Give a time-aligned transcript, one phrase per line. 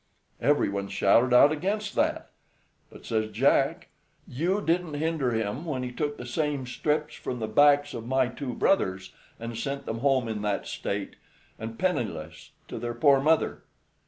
[0.41, 2.31] Every one shouted out against that;
[2.91, 3.89] but, says Jack,
[4.27, 8.27] "You didn't hinder him when he took the same strips from the backs of my
[8.27, 11.17] two brothers, and sent them home in that state,
[11.59, 13.61] and penniless, to their poor mother."